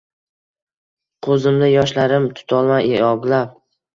[1.27, 3.55] Quzimda yoshlarim tutolmay yoglab